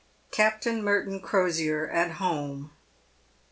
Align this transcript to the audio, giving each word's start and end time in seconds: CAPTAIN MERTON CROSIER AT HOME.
CAPTAIN 0.31 0.83
MERTON 0.83 1.19
CROSIER 1.19 1.87
AT 1.91 2.13
HOME. 2.13 2.71